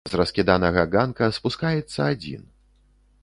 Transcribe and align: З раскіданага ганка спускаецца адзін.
З 0.11 0.19
раскіданага 0.19 0.85
ганка 0.95 1.29
спускаецца 1.37 1.99
адзін. 2.13 2.41